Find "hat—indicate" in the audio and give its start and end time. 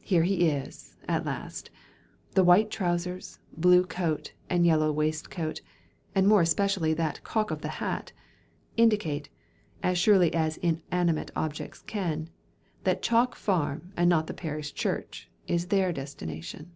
7.78-9.28